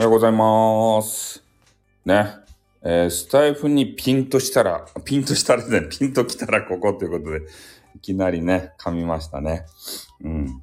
[0.00, 1.44] おはようございます。
[2.06, 2.36] ね。
[2.82, 7.42] えースタイフにピンとしたら、ピンとしたらね、ピンと来たらここということで、
[7.96, 9.66] いきなりね、噛みましたね。
[10.24, 10.62] うん。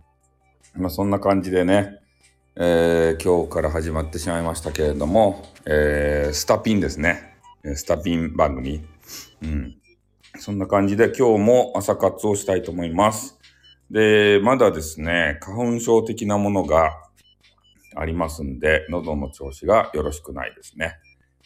[0.76, 2.00] まあそんな感じでね、
[2.56, 7.38] えー今日から始まってしまいましたけれども、えースタピンですね。
[7.76, 8.84] スタピン番組。
[9.44, 9.78] うん。
[10.40, 13.38] そんな感じで今日も朝活をしたいと思います。
[13.92, 17.04] で、まだですね、花粉症的なものが
[17.96, 20.96] ありますんで、喉の調子がよろしくないですね。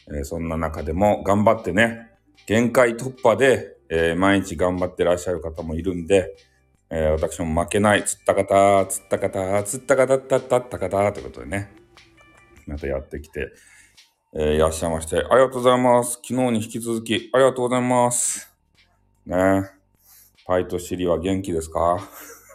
[0.10, 2.10] えーそんな中でも頑張ってね、
[2.48, 6.36] 限界突破で、えー毎日頑張ってらっしゃる方もいるんで、
[6.90, 11.72] えー私も負けない、釣った方、釣った方、釣った方、たったった方、ということでね、
[12.68, 13.50] またやってきて、
[14.34, 16.14] えーいらっしゃいまして、ありがとうございます。
[16.16, 18.52] 昨日に引き続き、ありがとうございます。
[19.26, 19.64] ね
[20.48, 22.00] パイとシリは元気ですか？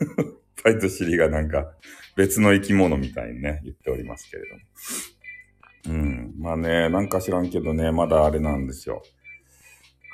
[0.63, 1.73] パイとシリがなんか
[2.17, 4.43] 別の生き物みたいにね、言っておりますけれ
[5.85, 5.99] ども。
[6.01, 6.35] うん。
[6.39, 9.03] まあね、なんか知らんけどね、まだあれなんですよ。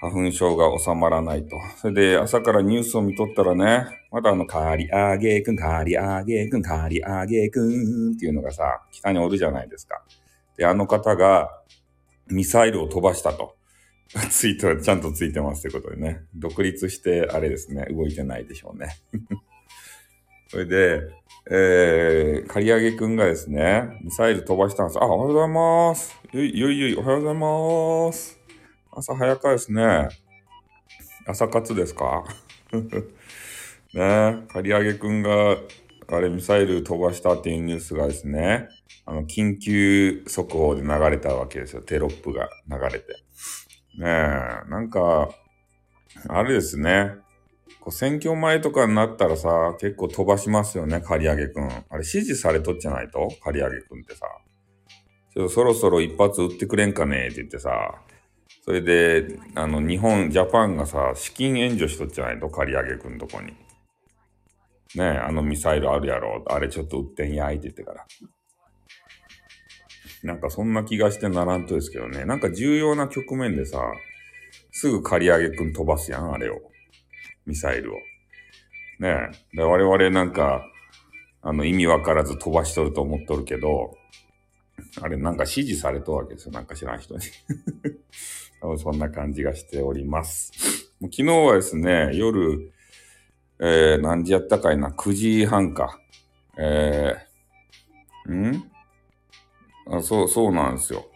[0.01, 1.57] 花粉症が収まらないと。
[1.77, 10.03] それで朝からニュースを見とったらね、まだあの、カーリアーゲーくん、カリアーゲーくん、カリアーゲーくんっていうのがさ、北におるじゃないですか。
[10.57, 11.51] で、あの方が
[12.27, 13.55] ミサイルを飛ばしたと。
[14.29, 16.23] ツイートがちゃんとついてますってことでね。
[16.35, 18.97] 独立して、あれですね、動いてないでしょうね。
[20.53, 21.01] それで、
[21.51, 24.99] えー、刈り上げくんがですね、ミサイル飛ばしたんです。
[25.01, 26.15] あ、おはようございます。
[26.31, 27.35] ゆい、ゆいゆい、おはようござい
[28.09, 28.39] ます。
[28.95, 30.11] 朝早かですね。
[31.27, 32.25] 朝活ですか？
[33.95, 35.57] ね刈り上げくんが、
[36.09, 38.69] あれ、ミサイル飛ばしたっていうニュースがですね、
[39.07, 41.81] あの、緊急速報で流れたわけですよ。
[41.81, 43.15] テロップが流れて。
[43.99, 44.07] ねえ、
[44.69, 45.31] なんか、
[46.29, 47.13] あれですね。
[47.83, 51.65] こう選挙前とかになったらさ、結構飛ばしますよね、刈り上げくん。
[51.65, 53.29] あれ指示されとっちゃないと？
[53.43, 54.27] 刈り上げくんってさ。
[55.35, 57.27] ちょそろそろ一発撃ってくれんかね？
[57.27, 57.97] って言ってさ。
[58.65, 62.49] それで、あの、日本、ジャパンがさ、資金援助しとっちゃないと？
[62.49, 63.49] 刈り上げくんとこに。
[63.49, 63.57] ね
[64.99, 66.45] え、あのミサイルあるやろ？
[66.47, 67.57] あれちょっと撃ってんやい？
[67.57, 68.07] って言ってから。
[70.23, 72.25] なんかそんな気がしてならんとですけどね。
[72.25, 73.81] なんか重要な局面でさ、
[74.71, 76.61] すぐ刈り上げくん飛ばすやん、あれを。
[77.47, 77.97] ミサイルを。
[79.01, 79.57] ねえ。
[79.57, 80.65] で我々なんか、
[81.43, 83.97] あの、意味わからず飛ばしとると思っとるけど、
[85.01, 86.53] あれなんか指示されとるわけですよ。
[86.53, 87.21] なんか知らん人に。
[88.61, 90.53] 多 分そんな感じがしております。
[91.01, 92.73] 昨日はですね、夜、
[93.59, 95.99] えー、何時やったかいな、9時半か。
[96.59, 98.71] えー、ん？
[99.87, 101.07] あそう、そうなんですよ。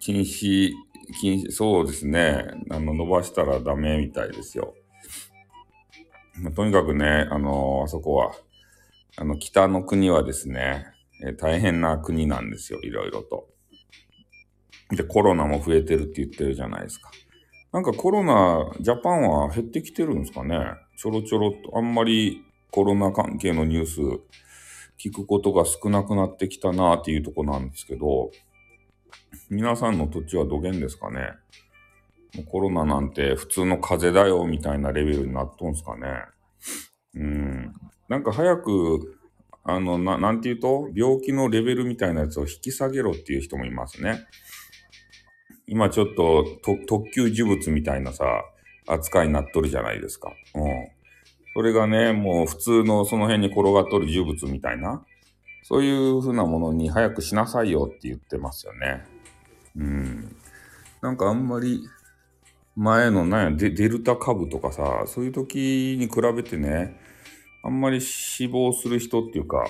[0.00, 0.72] 禁止、
[1.20, 2.44] 禁止、そうですね。
[2.70, 4.74] あの、伸ばしたらダメみたいですよ。
[6.40, 8.32] まあとにかくね、あのあそこは、
[9.16, 10.86] あの、北の国はですね、
[11.22, 13.48] えー大変な国なんですよ、いろいろと。
[14.90, 17.10] で、コロナも増えてるって言ってるじゃないですか。
[17.72, 20.58] なんかコロナ、ジャパンは減ってきてるんですかね
[20.96, 24.00] ちょろちょろっと、あんまりコロナ関係のニュース
[24.98, 28.30] 聞くことが少なくなってきたなっていうとこなんですけど、
[29.48, 31.32] 皆さんの土地はどげんですかね？
[32.46, 36.06] コロナなんて普通の風邪だよみたいなレベルになっとんすかね
[37.14, 37.72] うん。
[38.08, 39.18] なんか早く、
[39.64, 44.26] あの、ななんて言うと、病気のレベルみたいなやつを引き下げろっていう人もいますね。
[45.66, 46.44] 今ちょっと
[46.86, 48.24] 特級呪物みたいなさ、
[48.86, 50.32] 扱いになっとるじゃないですか。
[50.54, 50.88] うん。
[51.54, 55.04] それがね、もう普通のその辺に転がっとる呪物みたいな、
[55.62, 59.04] そういう風なものに早くしなさいよって言ってますよね。
[59.76, 60.36] うん。
[61.02, 61.80] なんかあんまり、
[62.76, 66.98] 前のなんやデ、デルタ株とかさ、そういう時に比べてね、
[67.62, 69.66] あんまり死亡する人っていうか、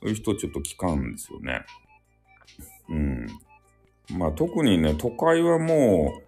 [0.00, 1.64] そういう人ちょっと聞かんですよね。
[2.88, 3.26] うん。
[4.18, 6.24] まあ特にね、都会はもう、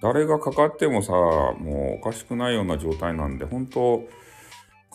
[0.00, 4.04] 誰がかかってもさ、もうおかしくないような状態なんで、本当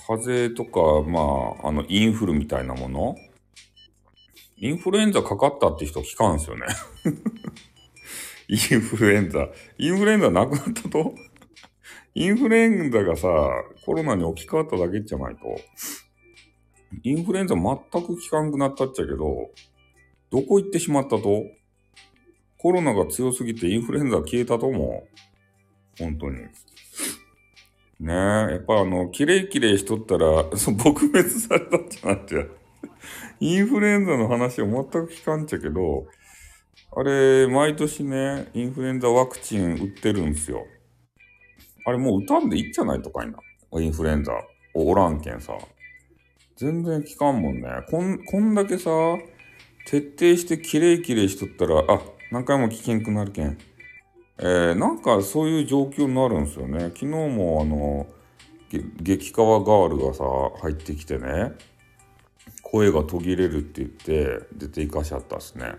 [0.07, 1.19] 風邪とか、ま
[1.63, 3.15] あ、あの、インフルみたいなもの
[4.57, 6.65] インフルエンザかかったって人聞かんすよね。
[8.47, 9.49] インフルエンザ。
[9.77, 11.15] インフルエンザなくなったと？
[12.15, 13.27] インフルエンザがさ、
[13.85, 15.41] コロナに置き換わっただけじゃないと。
[17.03, 19.49] インフルエンザ全く効かんくなったっちゃけど、
[20.29, 21.43] どこ行ってしまったと？
[22.57, 25.05] コロナが強すぎてインフルエンザ消えたと思
[25.99, 26.01] う。
[26.01, 26.37] 本当に。
[27.99, 28.13] ねえ、
[28.53, 32.51] やっぱあの、キレイキレイしとったら、そう、撲滅されたっちゃなっちゃう。
[33.39, 36.05] インフルエンザの話は全く聞かんちゃけど、
[36.95, 40.67] あれ、毎年ね、インフルエンザワクチン打ってるんすよ。
[41.85, 43.39] あれもう打たんでいいんじゃないとかいな。
[43.81, 44.31] インフルエンザ
[44.75, 45.53] おらんけんさ。
[46.55, 47.69] 全然効かんもんね。
[47.89, 48.91] こん、こんだけさ、
[49.87, 52.01] 徹底してきれいきれいしとったら、あ、
[52.31, 53.57] 何回も聞けんくなるけん。
[54.37, 56.79] えー、なんかそういう状況になるんですよね。
[56.85, 58.07] 昨日もあの、
[59.01, 60.23] 激川ガールがさ、
[60.61, 61.53] 入ってきてね、
[62.61, 65.73] 声が途切れるって言って出ていかしちゃったっすね。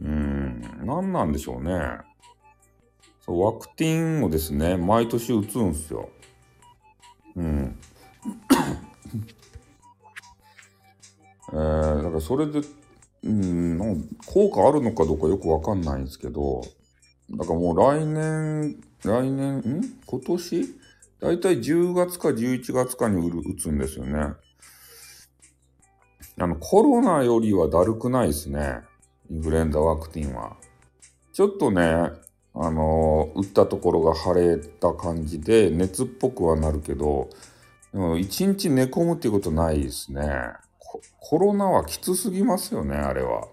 [0.00, 1.72] うん、何なんでしょうね。
[3.20, 6.10] そうワクチンをですね、毎年打つんですよ。
[7.36, 7.76] うん。
[11.52, 12.60] えー、だからそれで、
[13.24, 16.62] うん、効果あるのかどうかよくわかんないんですけど、
[17.30, 19.80] だからもう来年、来年、ん？
[20.06, 20.64] 今年？
[21.20, 24.34] だいたい10月か11月かに打つんですよね。
[26.38, 28.82] あの、コロナよりはだるくないですね。
[29.30, 30.56] インフルエンザワクチンは。
[31.32, 31.82] ちょっとね、
[32.54, 37.28] あの打ったところが腫れた感じで、熱っぽくはなるけど、
[37.92, 40.22] でも一日寝込むっていうことないですね。
[41.20, 43.48] コロナはきつすぎますよね、あれは。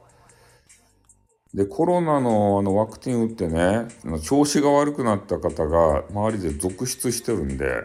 [1.54, 3.88] で、コロナのあのワクチン打ってね、
[4.24, 7.84] 調子が悪くなった方が周りで続出してるんで、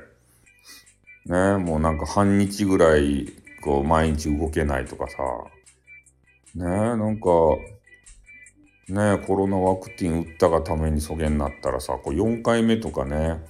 [1.26, 3.26] ね、もうなんか半日ぐらい、
[3.62, 5.16] こう、毎日動けないとかさ、
[6.54, 7.28] ね、なんか、
[8.88, 13.42] ね、コロナワクチン打ったがためにそげになったらさ、こう4回目とかね、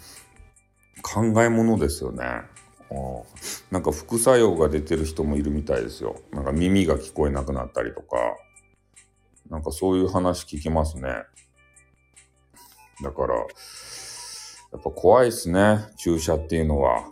[1.02, 2.24] 考えものですよね。
[3.70, 6.16] なんか副作用が出てる人もいるみたいですよ。
[6.32, 8.16] なんか耳が聞こえなくなったりとか、
[9.48, 11.02] なんかそういう話聞きますね。
[13.02, 13.42] だから、や
[14.78, 17.04] っぱ怖いっすね、注射っていうのは。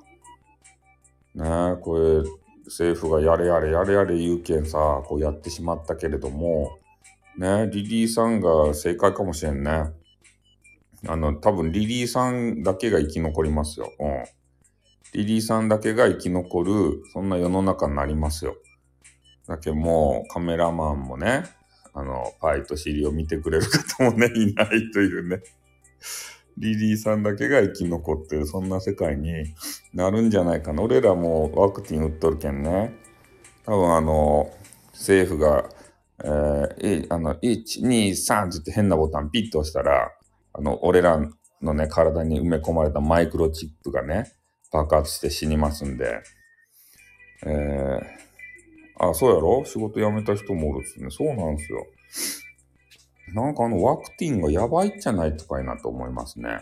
[1.35, 2.23] ねえこれ、
[2.65, 6.79] 政府がやれやれやれやれ言うけんさ、こうやってしまったけれども、
[7.39, 9.93] ねリリーさんが正解かもしれんね。
[11.07, 13.93] あの、多分リリーさんだけが生き残りますよ。
[13.99, 14.25] うん。
[15.13, 18.57] リリーさんだけが生き残る、そんな世の中になりますよ。
[19.47, 21.45] だけどもうカメラマンもね、
[21.95, 25.43] あの、パイと尻を見てくれる方もね、いないというね。
[26.59, 29.55] リリーさんだけが生き残ってる、そんな世界に
[29.95, 30.83] なるんじゃないかな。
[30.83, 32.95] 俺らもワクチン打っとるけんね。
[33.65, 34.51] 多分あの、
[34.93, 35.69] 政府が、
[36.25, 40.13] えー、あの、1、2、3って言って変なボタンピッと押したら、
[40.55, 41.21] あの、俺ら
[41.63, 44.33] のね、体に埋め込まれたマイクロチップがね、
[44.73, 46.23] 爆発して死にますんで、
[47.45, 49.63] えー、あ、そうやろ？
[49.67, 51.11] 仕事辞めた人もおるっすね。
[51.11, 51.87] そうなんですよ。
[53.35, 56.61] なんかあのワクチンがやばいっちゃないとかいなと思いますね。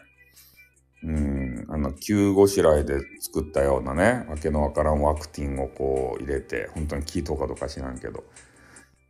[1.05, 8.25] うん、あの、急ごしらえで作ったようなね、わけのわからんワクチンをこう入れて、本当に効いとかとか知らんけど。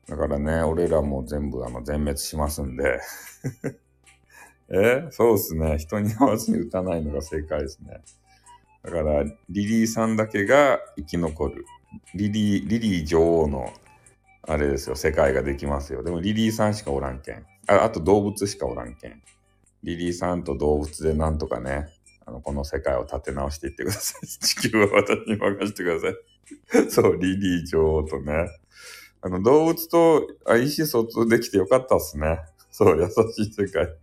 [0.08, 3.00] だからね、俺らも全部あの全滅しますんで。
[4.68, 5.06] え？
[5.10, 5.78] そうっすね。
[5.78, 8.02] 人に合わずに打たないのが正解ですね。
[8.82, 11.64] だから、リリーさんだけが生き残る。
[12.14, 13.72] リリー、リリー女王の、
[14.42, 16.02] あれですよ、世界ができますよ。
[16.02, 17.46] でもリリーさんしかおらんけん。
[17.66, 19.22] ああと動物しかおらんけん。
[19.82, 21.88] リリーさんと動物でなんとかね、
[22.26, 24.26] あの、この世界を立て直していってください。
[24.26, 26.90] 地球は私に任せてください。
[26.90, 28.48] そう、リリー女王とね。
[29.24, 32.40] あの、動物と意思疎通できてよかったっすね。
[32.70, 33.96] そう、優しい世界。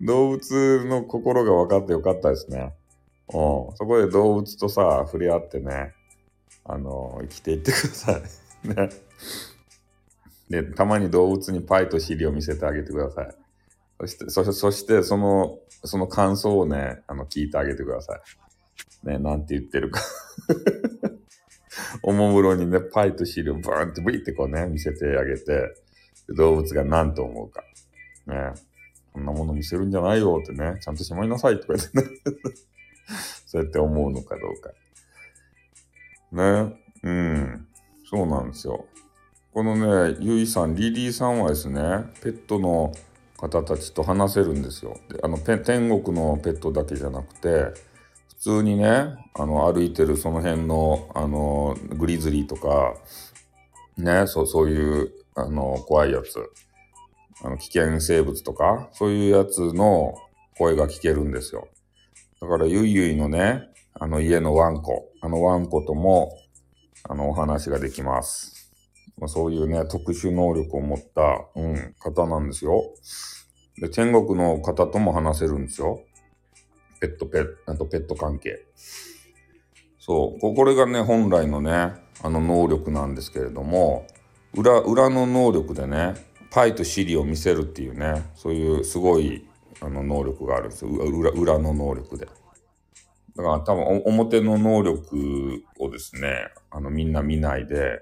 [0.00, 2.74] 動物の心が分かってよかったですね。
[3.28, 3.76] うん。
[3.76, 5.92] そこで動物とさ、触れ合ってね、
[6.64, 8.22] あの、生きていってください。
[8.66, 8.88] ね。
[10.48, 13.36] で、たまに動物にパイと尻を見せてあげてください。
[14.00, 18.20] そして、そして、そしてその、その感想をね、あの、聞いてあげてください。
[19.06, 20.00] ね、なんて言ってるか
[22.02, 25.74] おもむろにね、パイと尻をブーンってブリってこうね、見せてあげて、
[26.36, 27.62] 動物が何と思うか。
[28.26, 28.52] ね。
[29.12, 32.04] こんなもの見せるんじゃないよってね、ちゃんとしまいなさいとか言ってね
[33.46, 34.70] そうやって思うのかどうか。
[36.32, 36.80] ね。
[37.02, 37.66] うん。
[38.04, 38.86] そうなんですよ。
[39.52, 41.80] このね、ゆいさん、リリーさんはですね、
[42.22, 42.92] ペットの
[43.36, 44.98] 方たちと話せるんですよ。
[45.08, 47.72] であの天国のペットだけじゃなくて、
[48.38, 52.94] 通にね、あの歩いてるその辺のあのグリズリーとか、
[53.96, 56.50] ね、そうそういうあの怖いやつ、
[57.44, 60.14] あの危険生物とか、そういうやつの
[60.56, 61.68] 声が聞けるんですよ。
[62.40, 66.30] だから、ゆいゆいのね、あの家のワンコ、あのワンコとも、
[67.08, 68.72] あの、お話ができます。
[69.18, 72.82] まあ、そういうね、特殊能力を持った、うん、方なんですよ。
[73.80, 76.00] で、天国の方とも話せるんですよ。
[77.00, 78.66] ペット、ペット、あとペット関係。
[79.98, 84.06] そう、これがね、本来のね、あの能力なんですけれども、
[84.54, 86.14] 裏、裏の能力でね、
[86.50, 89.46] パイとシリを見せるっていうね、そういうすごい
[89.80, 92.26] あの能力があるんですよ裏裏の能力で。
[92.26, 98.00] だから多分表の能力をですね、あのみんな見ないで、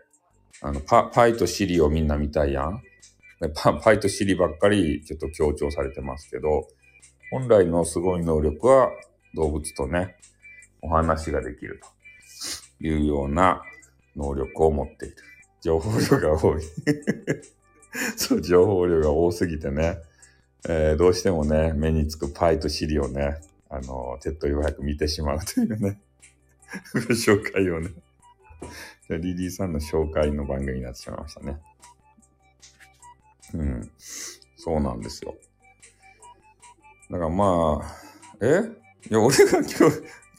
[0.63, 2.83] あの、パ、パイとシリをみんな見たいやん。
[3.55, 6.67] パパイとシリばっかりちょっと強調されてますけど、
[7.31, 8.91] 本来のすごい能力は
[9.35, 10.17] 動物とね、
[10.81, 11.81] お話ができる
[12.81, 13.63] というような
[14.15, 15.17] 能力を持っている。
[15.61, 16.63] 情報量が多い
[18.17, 19.99] そう、情報量が多すぎてね、
[20.69, 26.01] えー、どうしてもね、目につくパイとシリをね、あの、手っ取り早く見てしまうというね、
[26.95, 27.91] ご紹介をね、
[29.09, 31.61] リリーさんの紹介の番組になってしまいましたね。
[33.55, 33.91] うん。
[34.57, 35.37] そうなんですよ。
[37.11, 37.97] だからまあ、
[38.41, 38.63] え？
[39.11, 39.77] いや、俺が今日、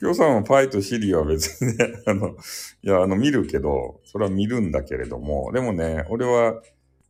[0.01, 2.35] 今日さんはパイとシリは別にね、あの、
[2.81, 6.61] いや、あの、見るけど、それは見るんだけれども、でもね、俺は、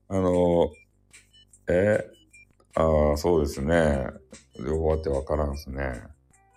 [0.09, 0.69] あの、
[1.67, 2.09] え？
[2.75, 4.05] ああ、そうですね。
[4.63, 6.03] 両方あってわからんすね。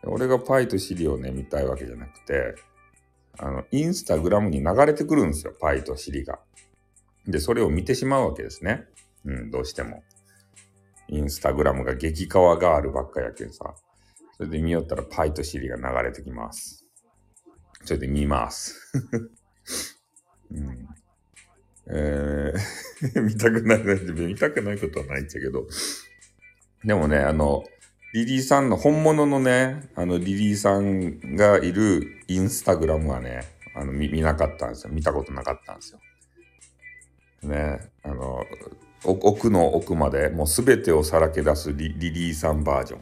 [0.04, 2.54] 俺がパイとシリをね、見たいわけじゃなくて、
[3.38, 6.38] あの、インスタグラムに流れてくるんですよ、パイとシリが。
[7.26, 8.84] で、それを見てしまうわけですね。
[9.24, 10.02] うん、どうしても。
[11.10, 13.74] インスタグラムが激川ガールばっかやけんさ。
[14.36, 16.86] それで見よったらパイとシリが流れてきます。
[17.84, 18.76] それで見ます。
[20.52, 20.88] うん、
[21.88, 23.80] えー、 見たくない、
[24.26, 25.66] 見たくないことはないんだけど。
[26.84, 27.64] でもね、あの、
[28.14, 33.42] リリーさんの本物のね、あの、リリーさんがいるインスタグラムはね、
[33.74, 34.92] あの、見見なかったんですよ。
[34.92, 36.00] 見たことなかったんですよ。
[37.42, 38.44] ね、あの、
[39.04, 43.00] 奥の奥までもう全てをさらけ出すリリーさんバージョン。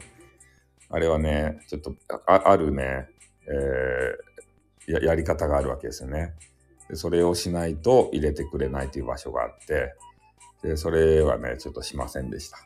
[0.91, 3.07] あれはね、ちょっとあるね、
[3.47, 4.29] えー
[4.89, 6.33] や、やり方があるわけですよね
[6.89, 6.95] で。
[6.95, 9.93] それをしないと入れてくれないという場所があって、
[10.63, 12.57] で、それはね、ちょっとしませんでした。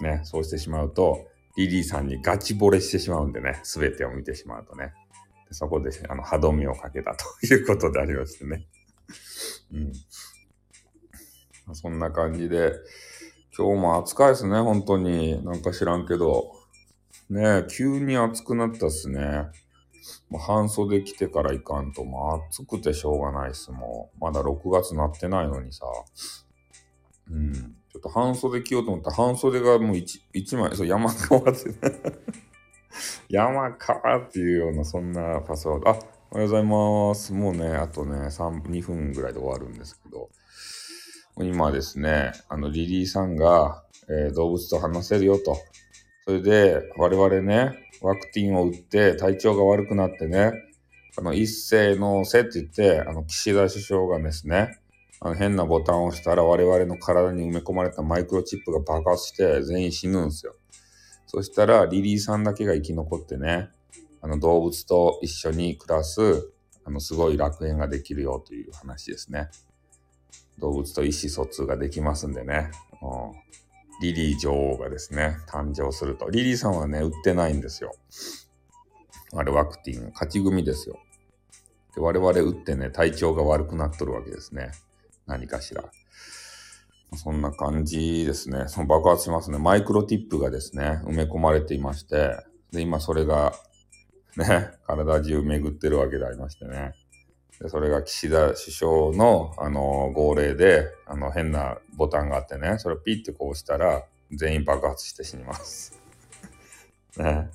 [0.00, 1.26] ね、そうしてしまうと、
[1.56, 4.92] リリーさんにガチ惚れしてしまうんでね、すべてを見てしまうとね。
[5.48, 8.66] でそこで、あの、歯止めをかけたということでありましてね。
[9.72, 9.92] うん。
[11.74, 12.72] そんな感じで、
[13.56, 15.44] 今日も暑かいですね、本当に。
[15.44, 16.52] なんか知らんけど。
[17.28, 19.46] ね急に暑くなったっすね。
[20.28, 24.20] もう半袖着てからいかんと、もう暑くてしょうがないっす、もう。
[24.20, 25.84] まだ6月なってないのにさ。
[27.30, 27.52] うん。
[27.54, 31.74] ちょっと半袖着ようと思ったら半袖がもう 1, 枚、そう、山川って
[33.28, 35.90] 山川っていうような、そんなパスワード。
[35.90, 35.92] あ、
[36.30, 37.32] おはようございます。
[37.32, 40.30] もうね、あとね、3、2分ぐらいで終わるんですけど。
[41.38, 45.56] 今ですね、あの、リリーさんが、えー、動物と話せるよと。
[46.24, 47.72] それで、我々ね、
[48.02, 50.52] ワクチンを打って体調が悪くなってね、
[51.18, 54.78] あの、一斉のせって言って、あの、岸田首相がですね、
[55.24, 60.56] あの変なボタンを押したら我々の体に埋め込まれたマイクロチップが爆発して全員死ぬんですよ。
[61.26, 63.70] そしたらリリーさんだけが生き残ってね、
[64.20, 66.50] あの動物と一緒に暮らす、
[66.84, 69.48] あのすごい楽園ができるよという話ですね。
[70.58, 72.70] 動物と意思疎通ができますんでね。
[73.02, 73.32] うん、
[74.02, 76.30] リリー女王がですね、誕生すると。
[76.30, 77.92] リリーさんはね、売ってないんですよ。
[79.34, 80.98] あれワクチン、勝ち組ですよ。
[81.94, 84.72] で我々打ってね、体調が悪くなっとるわけですね。
[85.26, 85.84] 何かしら。
[87.14, 88.64] そんな感じですね。
[88.68, 89.58] その爆発しますね。
[89.58, 92.36] マイクロティップがですね、埋め込まれていまして、
[92.72, 93.52] で、今それが、
[94.36, 96.94] ね、体中巡ってるわけでありましてね。
[97.60, 105.98] で、それが岸田首相の、あの、号令で、あの、変なボタンがあってね、それをピッてこうしたら、全員爆発して死にます。
[107.18, 107.50] ね。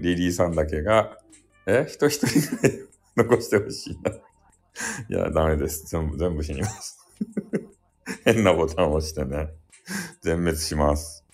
[0.00, 1.18] リリーさんだけが、
[1.66, 1.84] え？
[1.86, 4.10] 人一人ぐらい残してほしいな。
[4.10, 5.86] いや、ダメです。
[5.86, 6.98] 全部、全部死にます。
[8.24, 9.52] 変なボタンを押してね、
[10.22, 11.24] 全滅します。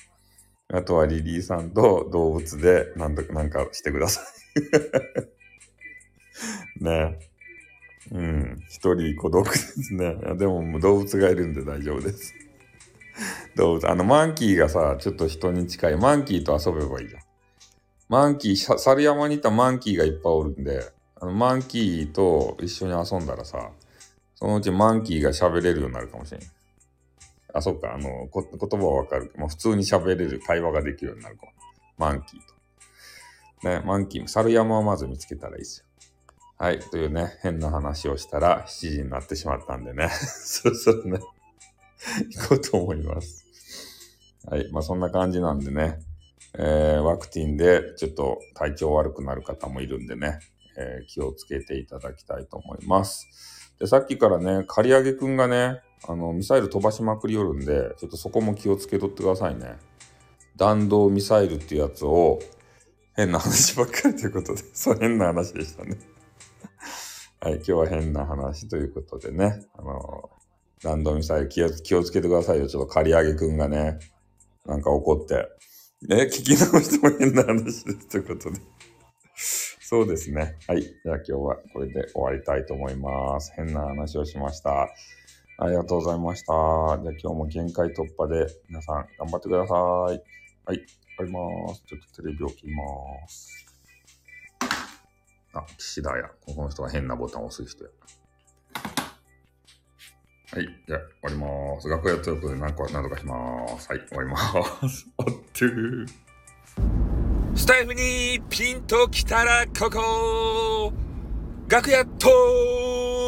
[0.71, 4.21] あとはリリーさんと動物でなんとなんかしてくださ
[6.79, 6.85] い。
[6.85, 7.19] ね
[8.13, 8.65] うん。
[8.69, 10.17] 一人孤独ですね。
[10.37, 12.35] でも動物がいるんで大丈夫です。
[13.57, 15.97] 動物、あの、マンキーがさ、ちょっと人に近い。
[15.97, 17.23] マンキーと遊べばいいじゃん。
[18.09, 23.71] マンキー、猿山にいたマンキーがいっぱいおるんで、あのマンキーと一緒に遊んだらさ、
[24.37, 26.41] そのうちマンキーが喋れるようになるかもしれん。
[27.53, 29.33] あ、そっか、あの、こ言葉はわかる。
[29.37, 31.53] もう普通に喋れる、会話ができるようになるかも。
[31.99, 32.41] マンキー
[33.63, 33.69] と。
[33.69, 35.88] ね、マンキー、猿山をまず見つけたらいいですよ。
[36.61, 36.81] はい。
[36.81, 40.09] というね、変な話をしたら7時になってしまったんでね。
[40.43, 41.21] そろそろね、
[42.33, 43.47] 行こうと思います。
[44.45, 44.69] はい。
[44.73, 46.01] まあそんな感じなんでね、
[46.55, 50.41] えー、ワクチンでちょっと体調悪くなる方もいるんでね、
[50.77, 53.73] えー、気をつけていただきたいと思います。
[53.79, 59.77] で、さっきからね、刈り上げくんがね、あの、ミサイル飛ばしまくりよるんで、ちょっとそこも気をつけとってくださいね。
[60.57, 62.41] 弾道ミサイルっていうやつを、
[63.15, 66.18] 変な話ばっかりということで、そう変な話でしたね。
[67.41, 70.29] はい、今日は変な話ということでね、あの、
[70.83, 72.67] 弾道ミサイル気を気をつけてくださいよ。
[72.67, 74.01] ちょっと刈り上げくんがね、
[74.67, 75.49] なんか怒って。
[76.11, 78.09] え、聞き直しても変な話です。
[78.09, 78.61] ということで。
[79.37, 80.57] そうですね。
[80.67, 80.83] はい。
[80.83, 83.53] じゃあ今日はこれで終わりたいと思います。
[83.55, 84.89] 変な話をしました。
[85.59, 86.47] ありがとうございました。
[86.47, 89.77] じゃあ今日も限界突破で皆さん頑張ってください。
[89.77, 90.85] はい。
[91.17, 91.31] 終わり
[91.69, 91.85] ます。
[91.87, 92.83] ちょっとテレビを切りま
[93.29, 93.68] す。
[95.55, 96.31] あ、岸田や。
[96.47, 97.91] この人が変なボタンを押す人や。
[100.51, 100.69] はい。
[100.87, 101.37] じゃあ、終わり
[101.75, 101.89] ます。
[101.89, 103.89] 楽屋ということで何個、何とかします。
[103.89, 104.01] はい。
[104.09, 104.37] 終わりま
[104.89, 105.07] す。
[105.19, 106.07] あってー。
[107.55, 110.93] スタイフにピンと来たらここ
[111.69, 112.29] 楽屋ト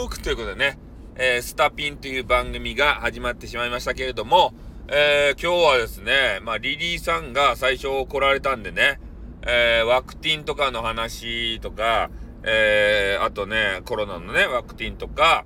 [0.06, 0.78] ークということでね、
[1.16, 4.54] えー、スタピンという番組が始まってしまいましたけれども、
[4.88, 9.00] えー、今日はですね、まあ、リリーさんが最初来られたんでね、
[9.46, 12.10] えー、ワクチンとかの話とか、
[12.42, 15.44] えー、あとね、コロナのね、ワクチンとか、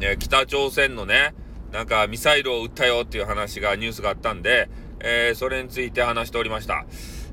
[0.00, 1.34] え北朝鮮のね、
[1.72, 4.68] なんかミサイルを撃ったよっていう話が、ニュースがあったんで、
[5.00, 6.86] えそれについて話しておりました。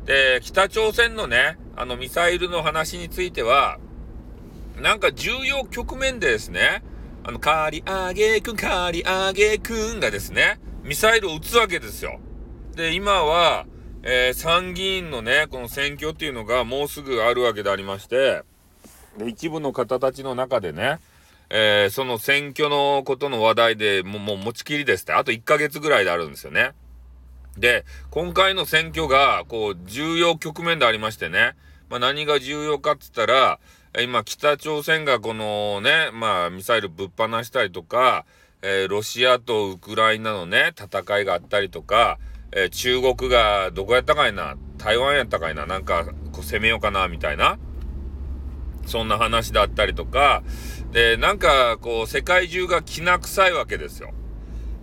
[0.06, 3.78] で、北朝鮮のね、あのミサイルの話については、
[4.82, 6.84] なんか重要局面でですね、
[7.24, 12.20] あの、カリアゲくん、カリアゲくんがですね、ミサイルを撃つわけですよ。
[12.76, 13.66] で、今は、
[14.04, 18.44] えー、参議院のね、この選挙っていうのがもうすぐあるわけでありまして、
[19.18, 21.00] で一部の方たちの中でね、
[21.50, 26.72] えー、その選挙のことの話題でももう持ちきりですって、あと1ヶ月ぐらいであるんですよね。
[27.58, 31.56] で、今回の選挙が、こう、重要局面でありましてね。
[31.90, 33.60] まあ、何が重要かって言ったら、
[34.00, 38.26] 今、北朝鮮がこのね、まあ、ミサイルぶっ放したりとか、
[38.62, 42.20] えー、ロシアとウクライナのね、戦いがあったりとか、
[42.52, 47.58] えー、中国がどこやったかいな、台湾やったかいな、なんか、こう攻めようかな、みたいな？
[48.86, 50.44] そんな話だったりとか、
[50.94, 54.14] で、なんか、こう、世界中がきな臭いわけですよ。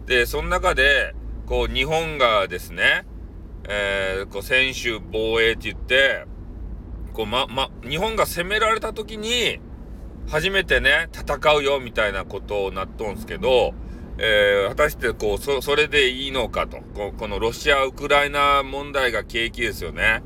[0.06, 1.14] で、その中で、
[1.46, 3.06] こう、日本がですね、
[3.66, 6.26] えー、こう、専守防衛って言って、
[7.14, 9.58] こう、ま、ま、日本が攻められた時に、
[10.28, 13.72] 初めてね、戦うよ、みたいなことをなっとんすけど、
[14.18, 16.78] えー、果たしてこう、そ、それでいいのかと。
[16.94, 20.22] ここのロシア・ウクライナ問題が景気ですよね。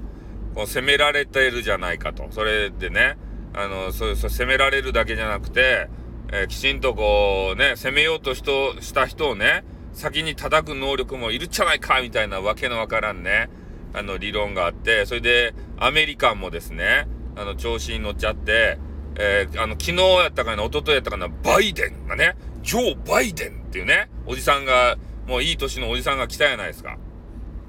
[0.54, 2.28] こう攻められてるじゃないかと。
[2.30, 3.16] それでね、
[3.54, 5.88] あの、そう、そう、攻められるだけじゃなくて、
[6.30, 8.42] えー、きちんとこう、ね、攻めようとし
[8.80, 13.48] した人をね、先に叩く能力もいるじゃないかみたいなわけのわからんね、
[13.94, 18.78] あの理論があって、それでアメリカンもですね、あの調子に乗っちゃって、
[19.18, 26.98] えー、あの昨日やったかな、一昨日やったかな、バイデンがね、ジョー・バイデンっていうね、おじさんが、もういい年のおじさんが来たやないですか。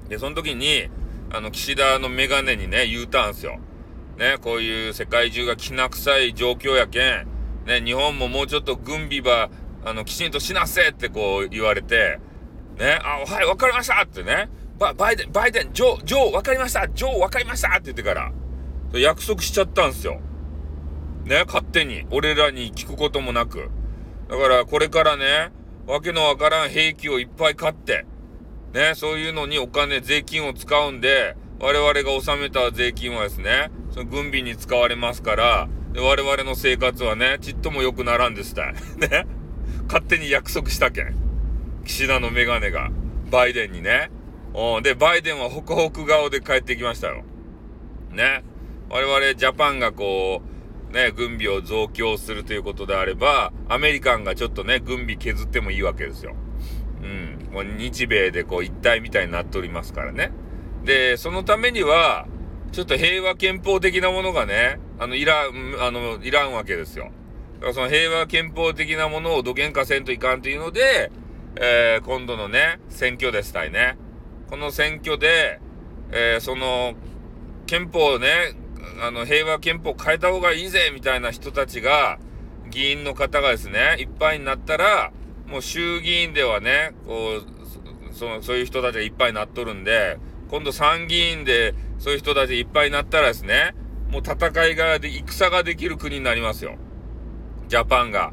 [0.08, 0.88] で、その時に、
[1.30, 3.58] あの、岸田のメガネにね、言うたんすよ。
[4.18, 7.26] ね、こういう世界中がきな臭い状況やけん、
[7.66, 9.50] ね、日本ももうちょっと軍備ば
[9.84, 12.18] あの、きちんとしなせってこう言われて、
[12.78, 18.32] ね、あ、はい、わかりましたってね、ババイデン、バイデン、ジョー、ジョー、わかりましたジョー、わかりましたって言ってから、
[18.94, 20.20] 約束しちゃったんすよ。
[21.24, 22.06] ね、勝手に。
[22.10, 23.70] 俺らに聞くこともなく。
[24.28, 25.50] だからこれからね、
[25.90, 28.06] わけのわからん兵器をいっぱい買って、
[28.72, 38.74] ね、そういうのにお金、税金を使うんで、我々が納めた税金はですね、その軍備に使われますから、で我々の生活はね、ちっとも良くならんですたい。
[39.02, 39.26] ね。
[39.88, 41.16] 勝手に約束したけん。
[41.84, 42.92] 岸田のメガネが、
[43.28, 44.12] バイデンにね。
[44.54, 47.24] うん、で、バイデンはホクホク顔で帰ってきましたよ。
[48.12, 48.44] ね。
[48.88, 50.59] 我々ジャパンがこう、
[50.92, 56.34] ね、軍備を増強するということであれば、アメリカンがちょっとね、軍備削ってもいいわけですよ。
[57.02, 57.48] うん。
[57.52, 60.32] もう日米でこう一体みたいになっておりますからね。
[60.84, 62.26] で、そのためには、
[62.72, 67.10] ちょっと平和憲法的なものがね、あの、いらん、あの、いらんわけですよ。
[67.54, 71.10] だからその平和憲法的なものを土幻化せんといかんというので、
[71.56, 73.96] えー、今度のね、選挙でしたいね。
[74.48, 75.60] この選挙で、
[76.12, 76.94] えー、その、
[77.66, 78.54] 憲法をね、
[79.00, 82.18] あの、平和憲法変えた方がいいぜみたいな人たちが、
[82.70, 85.12] 議員の方がですね、いっぱいになったら、
[85.46, 90.18] もう衆議院ではね、こう、その、そういう人たちがいっぱいになっとるんで、
[90.50, 93.74] 今度参議院でそういう人たちいっぱいになったらですね、
[94.10, 96.76] もう戦いがで、戦ができる国になりますよ。
[97.68, 98.32] ジャパンが。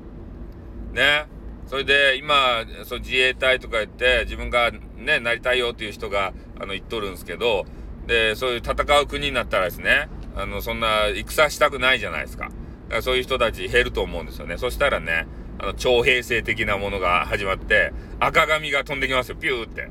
[0.94, 1.26] ね。
[1.68, 7.66] それで、今、その自衛隊とか言って、自分がね、なりたいよっていう人が、あの、言っとるんですけど、
[8.08, 12.52] で、そういう戦う国になったらですね、あの、そんな、戦したくないじゃないですか。
[12.90, 14.58] かそういう人たち減ると思うんですよね。
[14.58, 15.28] そしたらね、
[15.60, 19.90] あの、徴兵制的なものが始まって、赤髪が飛んできますよ、ピューって。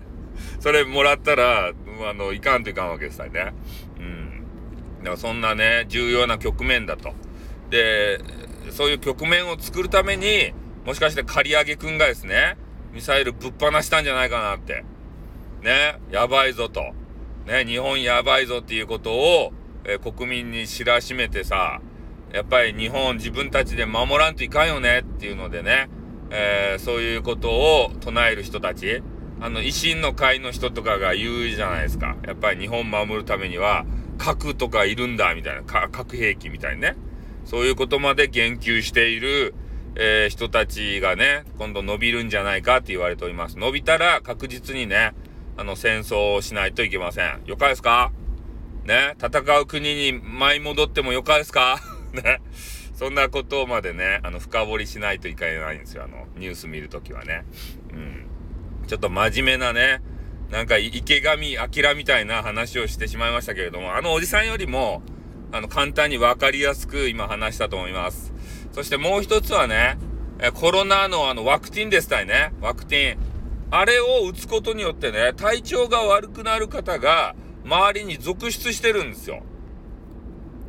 [0.60, 1.72] それもらったら、
[2.08, 3.54] あの、いかんといかんわけですよね。
[3.98, 4.44] うん。
[4.98, 7.14] だからそんなね、重要な局面だと。
[7.70, 8.20] で、
[8.70, 10.52] そういう局面を作るために、
[10.84, 12.56] もしかして刈り上げくんがですね、
[12.92, 14.84] ミサイルぶっ放したんじゃないかなって。
[15.62, 16.92] ね、やばいぞと。
[17.46, 19.52] ね、日本やばいぞっていうことを、
[19.88, 21.80] えー、国民に知らしめてさ、
[22.32, 25.88] やっぱり日本自分たちで守らんといかんよねっていうのでね、
[26.30, 29.02] えー、そういうことを唱える人たち、
[29.40, 32.16] あの、維新の会の人とかが言うじゃないですか。
[32.26, 33.86] やっぱり日本守るためには、
[34.18, 36.96] 核とかいるんだ、みたいな、核兵器みたいにね。
[37.44, 39.54] そういうことまで言及している、
[39.94, 43.58] えー、人たちがね、今度伸びるんじゃないかって言われております。
[43.58, 45.14] 伸びたら確実にね、
[45.56, 47.40] あの、戦争をしないといけません。
[47.46, 48.12] よかですか？
[48.88, 51.78] ね、戦う国に舞い戻ってもよかですか？
[52.12, 52.40] ね。
[52.94, 56.02] そんなことまでね、あの、深掘りしないといけないんですよ。
[56.04, 57.44] あの、ニュース見るときはね。
[57.92, 58.26] うん。
[58.88, 60.00] ちょっと真面目なね、
[60.50, 65.02] なんか池上彰みたいな話をしてしまいましたけれども、あのおじさんよりも、
[65.52, 68.32] あの、簡単にわかりやすく今話したと思います。
[68.72, 69.98] そしてもう一つはね、
[70.40, 72.52] えコロナのあのワクチンですたいね。
[72.62, 73.16] ワクチン。
[73.70, 77.36] あれを打つことによってね、体調が悪くなる方が
[77.68, 79.42] 周りに続出してるんですよ。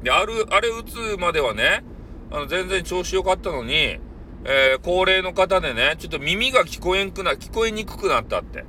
[0.04, 1.84] で、ある、あれ打つまではね、
[2.30, 4.00] あの、全然調子良かったのに、
[4.46, 8.66] えー、高齢の方でね、ちょっと耳が聞こえんくな、聞こえにくくなったって。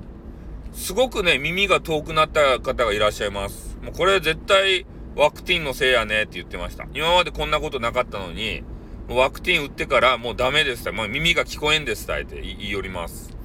[0.73, 3.77] すごくね、耳が遠くなった方がいらっしゃいます。
[3.83, 6.87] もうこれ絶対ワクチンのせいやねって言ってました。
[6.95, 8.63] 今までこんなことなかったのに、
[9.09, 13.37] ワクチン打ってからもうダメですって、もう耳が聞こえんですって言いよります。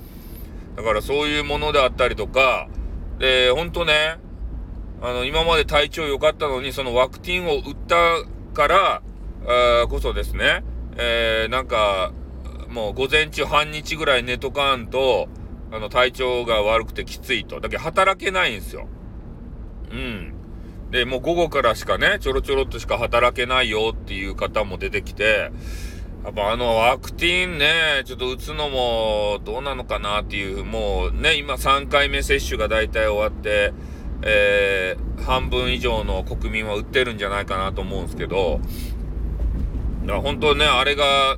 [0.76, 2.68] だからそういうものであったりとか、
[3.18, 4.18] で、ほんとね、
[5.02, 7.96] あの、今まで体調良かったのに、そのワクチンを打った
[8.54, 9.02] から、
[9.88, 10.64] こそですね、
[10.98, 12.14] えー、なんか、
[12.70, 15.28] もう午前中半日ぐらい寝とかんと、
[15.72, 17.60] あの、体調が悪くてきついと。
[17.60, 18.88] だけど働けないんですよ。
[19.92, 20.34] うん。
[20.92, 25.52] で、もう午後からしかね、ちょろちょろっとしか働けないよっていう方も出てきて、
[26.24, 33.74] やっぱあのワクチンね、ちょっと打つのもどうなのかなっていう、もうね、今3回目接種が大体終わって、
[34.22, 38.60] えー、半分以上の国民は打ってるんじゃないかなと思うんですけど、
[40.02, 41.38] だから本当ね、あれが、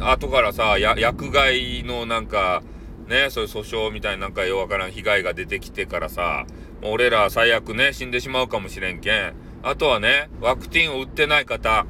[0.00, 2.62] 後からさ、薬害のなんか、
[3.08, 6.44] ね、そういう訴訟みたいななんかようわからん被害が出てきてからさ、
[6.82, 9.34] もう俺ら最悪ね、死んでしまうかもしれんけん。
[9.62, 11.86] あとはね、ワクチンを打ってない方。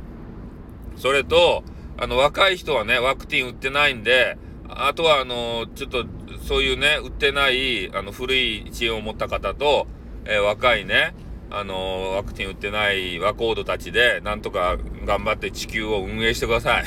[0.96, 1.64] それと、
[1.98, 6.05] あの、若い人はね、ワクチン打ってないんで、あとはあの、ちょっと、
[6.46, 9.87] そういうね、売ってない、あの、古い知恵を持った方と、
[10.28, 11.14] えー、若いね、
[11.50, 16.84] あのワクチン打ってない若人たちで、なんとか頑張って地球を運営してください。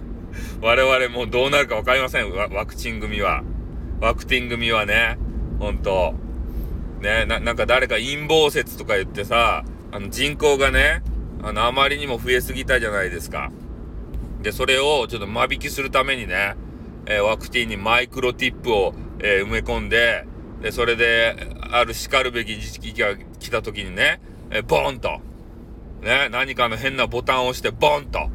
[0.62, 2.30] 我々もうどうなるか分かりません。
[2.32, 3.42] ワワクチン組は。
[4.00, 5.18] ワクチン組はね、
[5.58, 6.14] ほんと。
[7.00, 11.02] ね、な、なんか誰か陰謀説とか言ってさ、あの人口がね、
[11.42, 13.50] あの、あまりにも増えすぎたじゃないですか。
[14.42, 16.54] で、それをちょっと間引きするためにね、
[17.06, 20.26] えー、ワクチンにマイクロティップを、えー、埋め込んで、
[20.62, 21.36] で、それで、
[21.72, 25.20] ある叱るべき時期が来た時にね、え、ボーンと、
[26.02, 28.30] ね、何かの変なボタンを押してボーンと、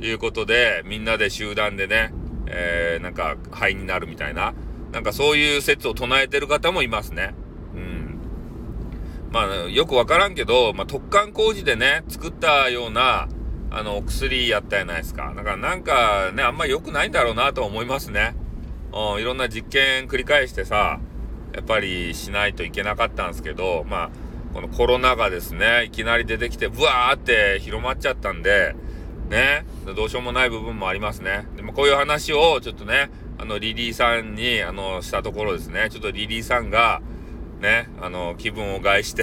[0.00, 2.12] いうことで、みんなで集団でね、
[2.46, 4.54] えー、なんか、肺になるみたいな、
[4.92, 7.34] なんかそういう説を唱えてる方もいますね。
[7.74, 8.18] うん。
[9.30, 13.28] まあ、よくわからんけど、まあ、突貫工事でね、作ったような、
[13.70, 15.32] あの、お薬やったじゃないですか。
[15.36, 18.34] だからなんかね、あんま良くないんだろうなと思いますね。
[18.92, 20.98] うん、いろんな実験繰り返してさ、
[21.54, 24.10] やっぱりしないといけなかったんですけど、まあ、
[24.54, 28.74] このコロナがですね、いきなり出てきて、ブワーって広まっちゃったんで、
[29.28, 31.46] ね、どうしようもない部分もありますね。
[31.56, 37.00] でもこういう話をちょっとね、あの、リリーさんに、あの、したところですね、ちょっとリリーさんが、
[37.60, 39.22] ね、あの、気分を害して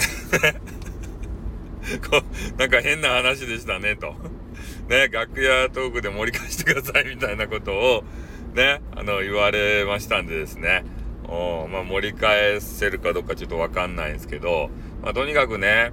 [2.09, 4.15] こう、なんか変な話でしたね、と。
[4.87, 8.03] ね、楽屋トークで盛り返してくださいみたいなことを、
[8.53, 10.85] ね、あの、言われましたんでですね。
[11.27, 14.69] おまあ、盛り返せるかどうかちょっとわかんないんですけど、
[15.03, 15.91] まあ、とにかくね、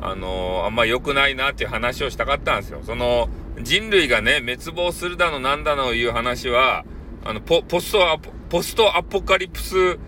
[0.00, 2.80] あのー、あんま良くないなっていう話をしたかったんですよ。
[2.84, 3.28] その、
[3.62, 6.84] 人類がね、滅亡するだのなんだのいう話は、
[7.24, 9.98] あの、ポ、ポストアポ、ポストアポカリプス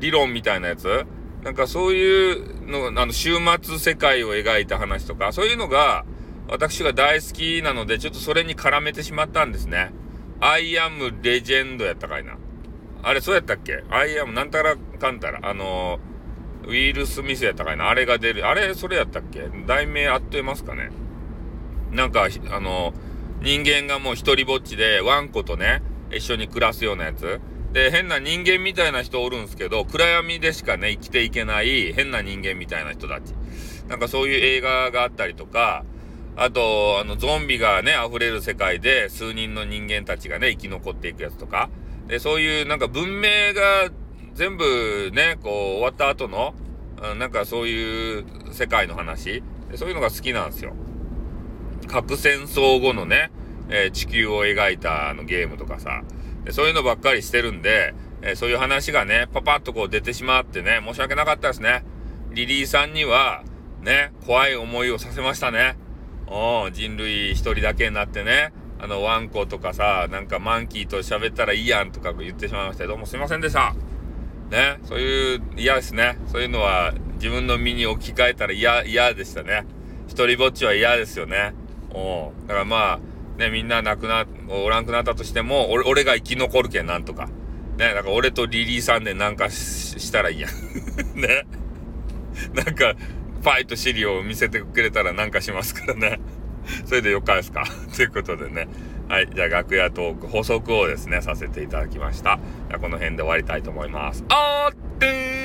[0.00, 1.06] 理論みたいなやつ？
[1.42, 6.04] なんかそういうの、あの、終末世界を描いた話とか、そういうのが、
[6.48, 9.92] 私が大好きなので、ちょっとそれに絡めてしまったんですね。
[10.40, 12.36] アイアムレジェンドやったかいな。
[13.08, 13.84] あれ、そうやったっけ？
[13.90, 15.40] アイアムなんたらかんたら。
[15.42, 15.98] あの
[16.64, 17.88] ウィル・スミスやったかいな。
[17.88, 18.46] あれが出る。
[18.46, 19.48] あれ、それやったっけ？
[19.66, 20.90] 題名合ってますかね？
[21.90, 22.92] なんか、あの、
[23.40, 27.40] 人間がもう一人ぼっちで、ワンコとね、一緒に暮らすようなやつ。
[27.72, 33.32] で、変な人間みたいな人おるんすけど、暗闇でしかね、生きていけない変な人間みたいな人たち。
[33.88, 35.86] なんかそういう映画があったりとか、
[36.36, 41.70] あと、あの、ゾンビがね、溢れる世界で、数人の人間たちがね、生き残っていくやつとか、
[42.08, 43.90] で、そういうなんか文明が
[44.34, 46.54] 全部ね、こう、終わった後の、
[47.18, 49.42] なんかそういう世界の話、
[49.74, 50.74] そういうのが好きなんですよ。
[51.86, 53.30] 核戦争後のね、
[53.70, 56.02] えー、地球を描いたあのゲームとかさ、
[56.50, 61.84] そういうのばっかりしてるんで、えー、そういう話がね、パパッとこう出てしまってね、申し訳なかったですね。
[62.30, 63.42] リリーさんには、
[63.82, 65.76] ね、怖い思いをさせましたね。
[66.30, 73.74] うん、人類一人だけになってね、あの、ワンコとかさ、なんかマンキーと喋ったらいいやんとか言ってしまいましたどうもすいませんでした。
[74.50, 76.18] ね、そういう、嫌ですね。
[76.28, 79.66] そういうのは自分の身に置き換えたら嫌、嫌でしたね。
[80.06, 81.54] 一人ぼっちは嫌ですよね。
[81.94, 82.46] うん。
[82.46, 82.98] だからまあ、
[83.38, 87.26] ね、みんな亡くな、おらんくなったとしても、俺、俺が生き残るけん、なんとか。
[87.26, 90.50] ね、だから俺とリリーさんでなんかしたらいいやん。
[91.20, 91.46] ね。
[92.54, 92.94] なんか、
[93.40, 96.20] ファイト資料を見せてくれたらなんかしますからね。
[96.86, 98.68] それでよかですか ということでね。
[99.08, 99.28] はい。
[99.34, 102.38] じゃあ、楽屋トーク補足をですね、させていただきました。
[102.68, 104.24] じゃあ、この辺で終わりたいと思います。
[104.28, 105.37] あーってー